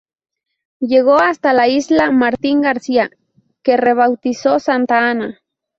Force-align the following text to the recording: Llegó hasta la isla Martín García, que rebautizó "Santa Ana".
Llegó 0.79 1.19
hasta 1.21 1.53
la 1.53 1.67
isla 1.67 2.09
Martín 2.09 2.61
García, 2.63 3.11
que 3.61 3.77
rebautizó 3.77 4.57
"Santa 4.57 5.07
Ana". 5.11 5.39